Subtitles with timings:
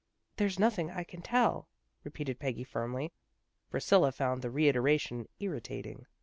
[0.37, 1.67] "There's nothing I can tell,"
[2.03, 3.13] repeated Peggy firmly.
[3.69, 6.05] Priscilla found the reiteration irri tating.